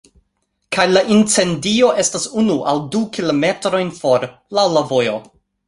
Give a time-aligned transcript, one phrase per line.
[0.75, 4.29] Kaj la incendio estas unu aŭ du kilometrojn for,
[4.61, 5.19] laŭ la vojo.